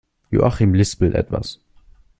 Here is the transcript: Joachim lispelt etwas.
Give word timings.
Joachim 0.31 0.73
lispelt 0.73 1.13
etwas. 1.13 1.59